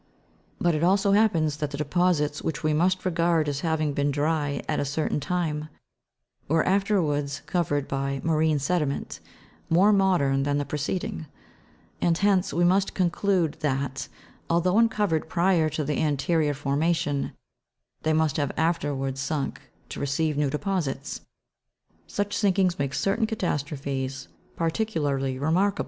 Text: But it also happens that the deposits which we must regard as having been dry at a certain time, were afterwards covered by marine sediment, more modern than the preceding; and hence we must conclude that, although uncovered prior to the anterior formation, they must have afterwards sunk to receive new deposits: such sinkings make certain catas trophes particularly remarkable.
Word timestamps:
But 0.59 0.73
it 0.73 0.83
also 0.83 1.11
happens 1.11 1.57
that 1.57 1.69
the 1.69 1.77
deposits 1.77 2.41
which 2.41 2.63
we 2.63 2.73
must 2.73 3.05
regard 3.05 3.47
as 3.47 3.59
having 3.59 3.93
been 3.93 4.09
dry 4.09 4.63
at 4.67 4.79
a 4.79 4.83
certain 4.83 5.19
time, 5.19 5.69
were 6.47 6.65
afterwards 6.65 7.43
covered 7.45 7.87
by 7.87 8.19
marine 8.23 8.57
sediment, 8.57 9.19
more 9.69 9.93
modern 9.93 10.41
than 10.41 10.57
the 10.57 10.65
preceding; 10.65 11.27
and 12.01 12.17
hence 12.17 12.51
we 12.51 12.63
must 12.63 12.95
conclude 12.95 13.57
that, 13.59 14.07
although 14.49 14.79
uncovered 14.79 15.29
prior 15.29 15.69
to 15.69 15.83
the 15.83 16.01
anterior 16.01 16.55
formation, 16.55 17.33
they 18.01 18.11
must 18.11 18.37
have 18.37 18.51
afterwards 18.57 19.21
sunk 19.21 19.61
to 19.89 19.99
receive 19.99 20.35
new 20.35 20.49
deposits: 20.49 21.21
such 22.07 22.35
sinkings 22.35 22.79
make 22.79 22.95
certain 22.95 23.27
catas 23.27 23.63
trophes 23.63 24.29
particularly 24.55 25.37
remarkable. 25.37 25.79